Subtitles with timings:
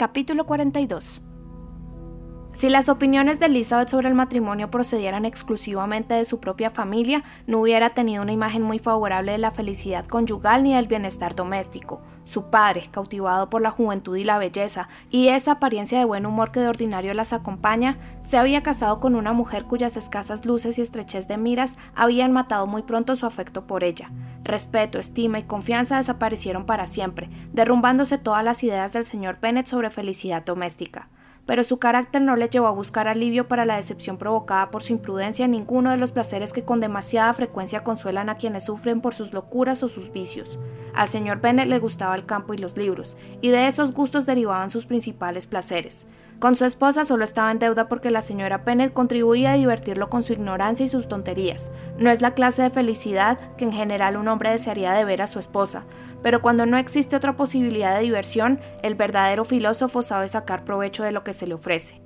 [0.00, 1.20] Capítulo 42
[2.60, 7.58] si las opiniones de Elizabeth sobre el matrimonio procedieran exclusivamente de su propia familia, no
[7.58, 12.02] hubiera tenido una imagen muy favorable de la felicidad conyugal ni del bienestar doméstico.
[12.26, 16.52] Su padre, cautivado por la juventud y la belleza, y esa apariencia de buen humor
[16.52, 20.82] que de ordinario las acompaña, se había casado con una mujer cuyas escasas luces y
[20.82, 24.10] estrechez de miras habían matado muy pronto su afecto por ella.
[24.44, 29.88] Respeto, estima y confianza desaparecieron para siempre, derrumbándose todas las ideas del señor Bennet sobre
[29.88, 31.08] felicidad doméstica
[31.46, 34.92] pero su carácter no le llevó a buscar alivio para la decepción provocada por su
[34.92, 39.14] imprudencia en ninguno de los placeres que con demasiada frecuencia consuelan a quienes sufren por
[39.14, 40.58] sus locuras o sus vicios.
[40.94, 44.70] Al señor Bennet le gustaba el campo y los libros, y de esos gustos derivaban
[44.70, 46.06] sus principales placeres.
[46.40, 50.22] Con su esposa solo estaba en deuda porque la señora Bennet contribuía a divertirlo con
[50.22, 51.70] su ignorancia y sus tonterías.
[51.98, 55.26] No es la clase de felicidad que en general un hombre desearía de ver a
[55.26, 55.84] su esposa,
[56.22, 61.12] pero cuando no existe otra posibilidad de diversión, el verdadero filósofo sabe sacar provecho de
[61.12, 62.00] lo que se le ofrece.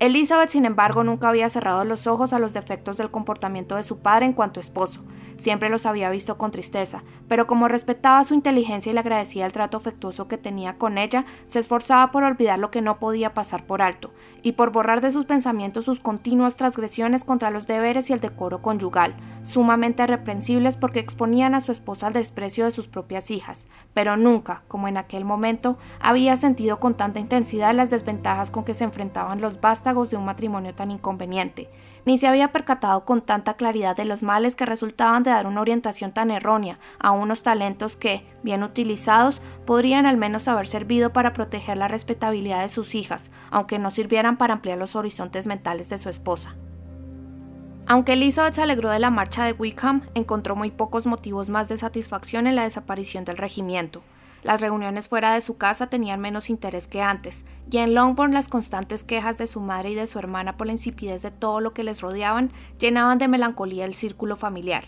[0.00, 3.98] Elizabeth, sin embargo, nunca había cerrado los ojos a los defectos del comportamiento de su
[3.98, 5.02] padre en cuanto esposo.
[5.38, 9.52] Siempre los había visto con tristeza, pero como respetaba su inteligencia y le agradecía el
[9.52, 13.64] trato afectuoso que tenía con ella, se esforzaba por olvidar lo que no podía pasar
[13.64, 18.12] por alto, y por borrar de sus pensamientos sus continuas transgresiones contra los deberes y
[18.12, 23.30] el decoro conyugal, sumamente reprensibles porque exponían a su esposa al desprecio de sus propias
[23.30, 28.64] hijas, pero nunca, como en aquel momento, había sentido con tanta intensidad las desventajas con
[28.64, 29.60] que se enfrentaban los
[29.94, 31.70] de un matrimonio tan inconveniente,
[32.04, 35.60] ni se había percatado con tanta claridad de los males que resultaban de dar una
[35.60, 41.32] orientación tan errónea a unos talentos que, bien utilizados, podrían al menos haber servido para
[41.32, 45.98] proteger la respetabilidad de sus hijas, aunque no sirvieran para ampliar los horizontes mentales de
[45.98, 46.54] su esposa.
[47.86, 51.78] Aunque Elizabeth se alegró de la marcha de Wickham, encontró muy pocos motivos más de
[51.78, 54.02] satisfacción en la desaparición del regimiento.
[54.42, 58.48] Las reuniones fuera de su casa tenían menos interés que antes, y en Longbourn las
[58.48, 61.74] constantes quejas de su madre y de su hermana por la insipidez de todo lo
[61.74, 64.84] que les rodeaban llenaban de melancolía el círculo familiar.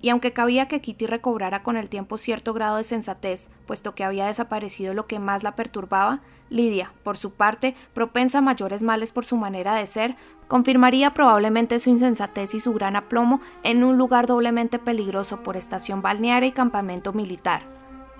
[0.00, 4.04] Y aunque cabía que Kitty recobrara con el tiempo cierto grado de sensatez, puesto que
[4.04, 6.20] había desaparecido lo que más la perturbaba,
[6.50, 10.16] Lidia, por su parte, propensa a mayores males por su manera de ser,
[10.46, 16.02] confirmaría probablemente su insensatez y su gran aplomo en un lugar doblemente peligroso por estación
[16.02, 17.62] balnearia y campamento militar.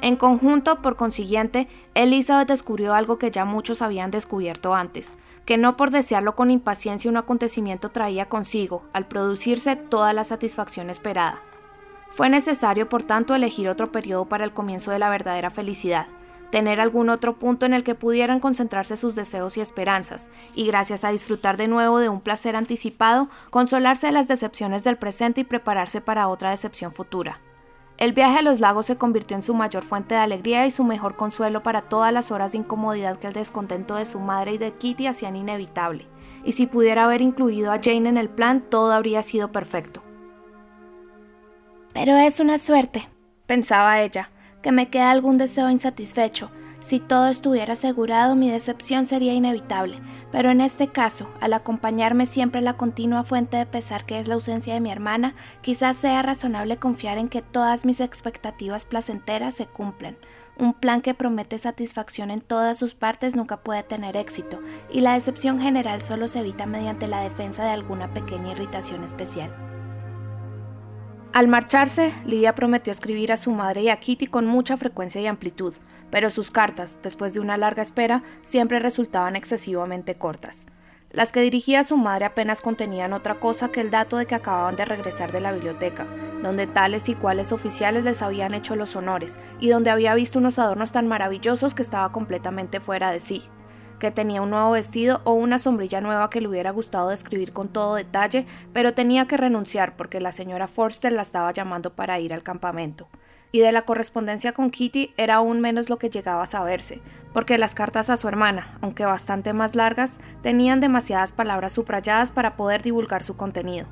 [0.05, 5.17] En conjunto, por consiguiente, Elizabeth descubrió algo que ya muchos habían descubierto antes,
[5.47, 10.91] que no por desearlo con impaciencia un acontecimiento traía consigo, al producirse, toda la satisfacción
[10.91, 11.41] esperada.
[12.11, 16.07] Fue necesario, por tanto, elegir otro periodo para el comienzo de la verdadera felicidad,
[16.51, 21.05] tener algún otro punto en el que pudieran concentrarse sus deseos y esperanzas, y gracias
[21.05, 25.45] a disfrutar de nuevo de un placer anticipado, consolarse de las decepciones del presente y
[25.45, 27.41] prepararse para otra decepción futura.
[27.97, 30.83] El viaje a los lagos se convirtió en su mayor fuente de alegría y su
[30.83, 34.59] mejor consuelo para todas las horas de incomodidad que el descontento de su madre y
[34.59, 36.09] de Kitty hacían inevitable,
[36.45, 40.03] y si pudiera haber incluido a Jane en el plan, todo habría sido perfecto.
[41.93, 43.09] Pero es una suerte,
[43.47, 44.31] pensaba ella,
[44.61, 46.51] que me queda algún deseo insatisfecho,
[46.85, 50.01] si todo estuviera asegurado, mi decepción sería inevitable,
[50.31, 54.35] pero en este caso, al acompañarme siempre la continua fuente de pesar que es la
[54.35, 59.65] ausencia de mi hermana, quizás sea razonable confiar en que todas mis expectativas placenteras se
[59.65, 60.19] cumplen.
[60.59, 64.61] Un plan que promete satisfacción en todas sus partes nunca puede tener éxito,
[64.93, 69.64] y la decepción general solo se evita mediante la defensa de alguna pequeña irritación especial.
[71.35, 75.27] Al marcharse, Lidia prometió escribir a su madre y a Kitty con mucha frecuencia y
[75.27, 75.75] amplitud,
[76.09, 80.65] pero sus cartas, después de una larga espera, siempre resultaban excesivamente cortas.
[81.11, 84.37] Las que dirigía a su madre apenas contenían otra cosa que el dato de que
[84.37, 86.07] acababan de regresar de la biblioteca,
[86.41, 90.61] donde tales y cuales oficiales les habían hecho los honores, y donde había visto unos
[90.61, 93.49] adornos tan maravillosos que estaba completamente fuera de sí
[93.99, 97.69] que tenía un nuevo vestido o una sombrilla nueva que le hubiera gustado describir con
[97.69, 102.33] todo detalle, pero tenía que renunciar porque la señora Forster la estaba llamando para ir
[102.33, 103.09] al campamento
[103.55, 107.01] y de la correspondencia con Kitty era aún menos lo que llegaba a saberse,
[107.33, 112.57] porque las cartas a su hermana, aunque bastante más largas, tenían demasiadas palabras subrayadas para
[112.57, 113.87] poder divulgar su contenido.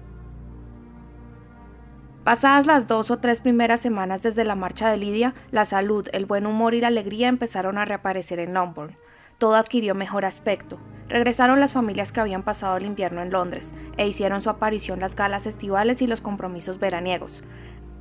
[2.25, 6.27] Pasadas las dos o tres primeras semanas desde la marcha de Lidia, la salud, el
[6.27, 8.97] buen humor y la alegría empezaron a reaparecer en Longbourn.
[9.43, 10.79] Todo adquirió mejor aspecto.
[11.09, 15.17] Regresaron las familias que habían pasado el invierno en Londres, e hicieron su aparición las
[15.17, 17.43] galas estivales y los compromisos veraniegos.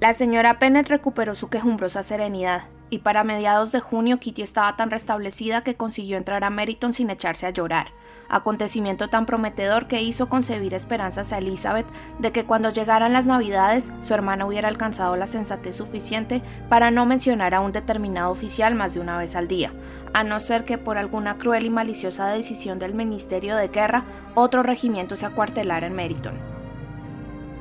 [0.02, 4.90] La señora Pennett recuperó su quejumbrosa serenidad, y para mediados de junio Kitty estaba tan
[4.90, 7.90] restablecida que consiguió entrar a Meriton sin echarse a llorar,
[8.28, 11.86] acontecimiento tan prometedor que hizo concebir esperanzas a Elizabeth
[12.18, 17.06] de que cuando llegaran las navidades su hermana hubiera alcanzado la sensatez suficiente para no
[17.06, 19.72] mencionar a un determinado oficial más de una vez al día,
[20.14, 24.64] a no ser que por alguna cruel y maliciosa decisión del Ministerio de Guerra otro
[24.64, 26.51] regimiento se acuartelara en Meriton.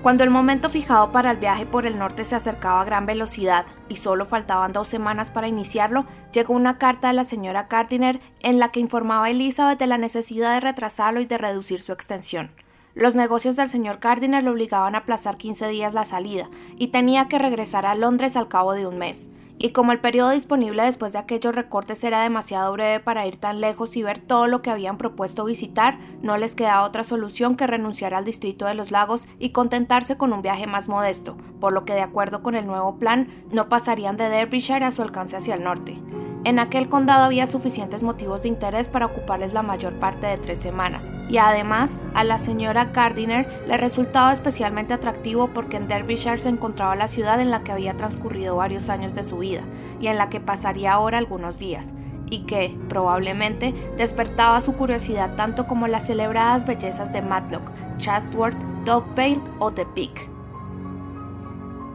[0.02, 3.67] Cuando el momento fijado para el viaje por el norte se acercaba a gran velocidad
[3.91, 8.58] y solo faltaban dos semanas para iniciarlo, llegó una carta de la señora Gardiner en
[8.58, 12.49] la que informaba a Elizabeth de la necesidad de retrasarlo y de reducir su extensión.
[12.94, 16.49] Los negocios del señor Gardiner le obligaban a aplazar 15 días la salida
[16.79, 19.29] y tenía que regresar a Londres al cabo de un mes
[19.62, 23.60] y como el periodo disponible después de aquellos recortes era demasiado breve para ir tan
[23.60, 27.66] lejos y ver todo lo que habían propuesto visitar, no les quedaba otra solución que
[27.66, 31.84] renunciar al distrito de los lagos y contentarse con un viaje más modesto, por lo
[31.84, 35.56] que de acuerdo con el nuevo plan no pasarían de Derbyshire a su alcance hacia
[35.56, 35.98] el norte.
[36.42, 40.58] En aquel condado había suficientes motivos de interés para ocuparles la mayor parte de tres
[40.58, 46.48] semanas, y además a la señora Gardiner le resultaba especialmente atractivo porque en Derbyshire se
[46.48, 49.60] encontraba la ciudad en la que había transcurrido varios años de su vida
[50.00, 51.92] y en la que pasaría ahora algunos días,
[52.31, 59.43] y que, probablemente, despertaba su curiosidad tanto como las celebradas bellezas de Matlock, Chatsworth, Dovevale
[59.58, 60.39] o The Peak.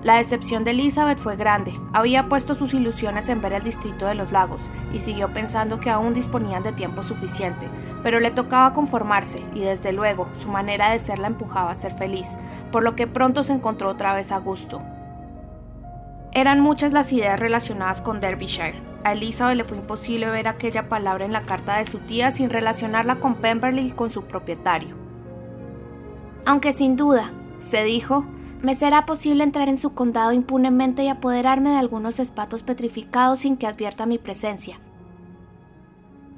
[0.05, 1.73] La decepción de Elizabeth fue grande.
[1.91, 5.89] Había puesto sus ilusiones en ver el distrito de los lagos y siguió pensando que
[5.89, 7.67] aún disponían de tiempo suficiente,
[8.03, 11.97] pero le tocaba conformarse y desde luego su manera de ser la empujaba a ser
[11.97, 12.37] feliz,
[12.71, 14.83] por lo que pronto se encontró otra vez a gusto.
[16.33, 18.79] Eran muchas las ideas relacionadas con Derbyshire.
[19.03, 22.51] A Elizabeth le fue imposible ver aquella palabra en la carta de su tía sin
[22.51, 24.95] relacionarla con Pemberley y con su propietario.
[26.45, 28.23] Aunque sin duda, se dijo,
[28.61, 33.57] me será posible entrar en su condado impunemente y apoderarme de algunos espatos petrificados sin
[33.57, 34.79] que advierta mi presencia.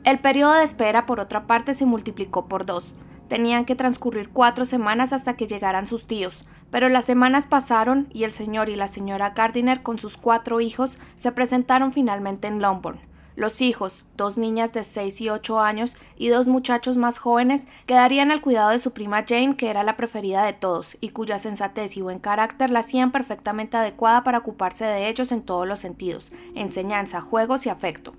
[0.04, 2.94] El periodo de espera, por otra parte, se multiplicó por dos.
[3.28, 8.24] Tenían que transcurrir cuatro semanas hasta que llegaran sus tíos, pero las semanas pasaron y
[8.24, 13.00] el señor y la señora Gardiner con sus cuatro hijos se presentaron finalmente en Longbourn.
[13.38, 18.32] Los hijos, dos niñas de 6 y 8 años y dos muchachos más jóvenes, quedarían
[18.32, 21.98] al cuidado de su prima Jane, que era la preferida de todos y cuya sensatez
[21.98, 26.32] y buen carácter la hacían perfectamente adecuada para ocuparse de ellos en todos los sentidos,
[26.56, 28.16] enseñanza, juegos y afecto.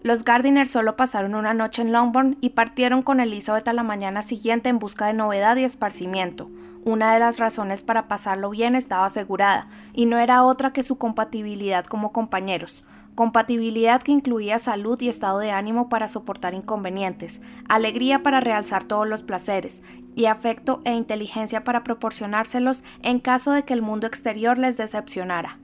[0.00, 4.22] Los Gardiner solo pasaron una noche en Longbourn y partieron con Elizabeth a la mañana
[4.22, 6.48] siguiente en busca de novedad y esparcimiento.
[6.86, 10.96] Una de las razones para pasarlo bien estaba asegurada, y no era otra que su
[10.96, 12.82] compatibilidad como compañeros,
[13.18, 19.08] compatibilidad que incluía salud y estado de ánimo para soportar inconvenientes, alegría para realzar todos
[19.08, 19.82] los placeres,
[20.14, 25.58] y afecto e inteligencia para proporcionárselos en caso de que el mundo exterior les decepcionara.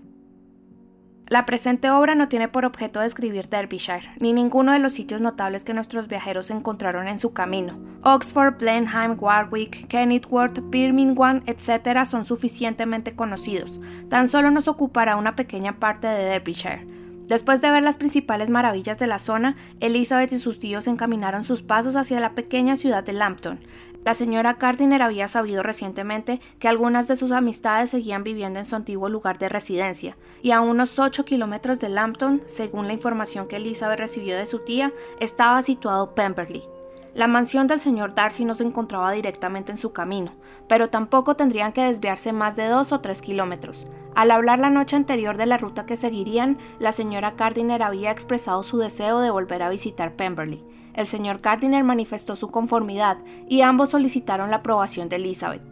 [1.28, 5.62] La presente obra no tiene por objeto describir Derbyshire, ni ninguno de los sitios notables
[5.62, 7.78] que nuestros viajeros encontraron en su camino.
[8.02, 12.04] Oxford, Blenheim, Warwick, Kenilworth, Birmingham, etc.
[12.04, 13.80] son suficientemente conocidos.
[14.10, 16.93] Tan solo nos ocupará una pequeña parte de Derbyshire.
[17.26, 21.62] Después de ver las principales maravillas de la zona, Elizabeth y sus tíos encaminaron sus
[21.62, 23.60] pasos hacia la pequeña ciudad de Lambton.
[24.04, 28.76] La señora Gardiner había sabido recientemente que algunas de sus amistades seguían viviendo en su
[28.76, 33.56] antiguo lugar de residencia, y a unos 8 kilómetros de Lambton, según la información que
[33.56, 36.73] Elizabeth recibió de su tía, estaba situado Pemberley.
[37.14, 40.32] La mansión del señor Darcy no se encontraba directamente en su camino,
[40.66, 43.86] pero tampoco tendrían que desviarse más de dos o tres kilómetros.
[44.16, 48.64] Al hablar la noche anterior de la ruta que seguirían, la señora Gardiner había expresado
[48.64, 50.64] su deseo de volver a visitar Pemberley.
[50.92, 53.18] El señor Gardiner manifestó su conformidad
[53.48, 55.62] y ambos solicitaron la aprobación de Elizabeth.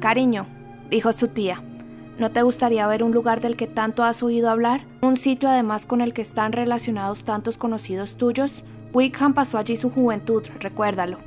[0.00, 0.46] Cariño,
[0.88, 1.62] dijo su tía,
[2.18, 4.86] ¿no te gustaría ver un lugar del que tanto has oído hablar?
[5.02, 8.64] Un sitio además con el que están relacionados tantos conocidos tuyos.
[8.92, 11.18] Wickham pasó allí su juventud, recuérdalo.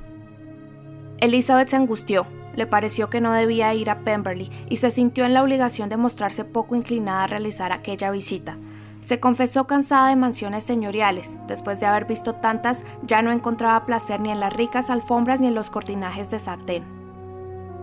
[1.20, 5.34] Elizabeth se angustió, le pareció que no debía ir a Pemberley y se sintió en
[5.34, 8.58] la obligación de mostrarse poco inclinada a realizar aquella visita.
[9.02, 14.20] Se confesó cansada de mansiones señoriales, después de haber visto tantas ya no encontraba placer
[14.20, 16.84] ni en las ricas alfombras ni en los cortinajes de sartén.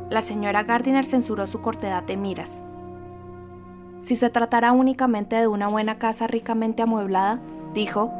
[0.08, 2.62] La señora Gardiner censuró su cortedad de miras.
[4.02, 7.38] Si se tratara únicamente de una buena casa ricamente amueblada,
[7.74, 8.10] dijo,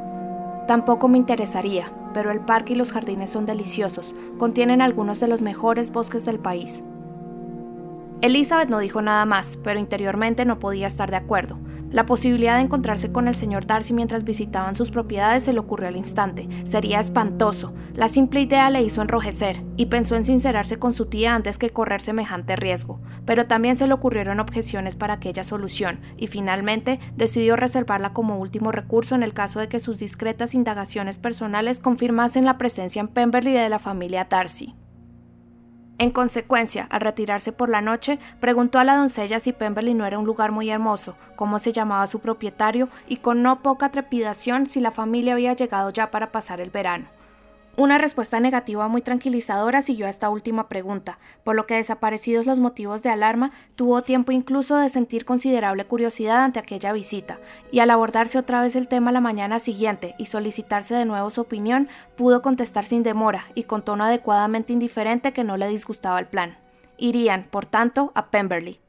[0.71, 5.43] Tampoco me interesaría, pero el parque y los jardines son deliciosos, contienen algunos de los
[5.43, 6.85] mejores bosques del país.
[8.23, 11.59] Elizabeth no dijo nada más, pero interiormente no podía estar de acuerdo.
[11.91, 15.89] La posibilidad de encontrarse con el señor Darcy mientras visitaban sus propiedades se le ocurrió
[15.89, 16.47] al instante.
[16.65, 17.73] Sería espantoso.
[17.95, 21.71] La simple idea le hizo enrojecer, y pensó en sincerarse con su tía antes que
[21.71, 23.01] correr semejante riesgo.
[23.25, 28.71] Pero también se le ocurrieron objeciones para aquella solución, y finalmente decidió reservarla como último
[28.71, 33.55] recurso en el caso de que sus discretas indagaciones personales confirmasen la presencia en Pemberley
[33.55, 34.77] de la familia Darcy.
[36.01, 40.19] En consecuencia, al retirarse por la noche, preguntó a la doncella si Pemberley no era
[40.19, 44.81] un lugar muy hermoso, cómo se llamaba su propietario y con no poca trepidación si
[44.81, 47.05] la familia había llegado ya para pasar el verano.
[47.77, 52.59] Una respuesta negativa muy tranquilizadora siguió a esta última pregunta, por lo que desaparecidos los
[52.59, 57.39] motivos de alarma, tuvo tiempo incluso de sentir considerable curiosidad ante aquella visita,
[57.71, 61.43] y al abordarse otra vez el tema la mañana siguiente y solicitarse de nuevo su
[61.43, 66.27] opinión, pudo contestar sin demora y con tono adecuadamente indiferente que no le disgustaba el
[66.27, 66.59] plan.
[66.99, 68.80] Irían, por tanto, a Pemberley.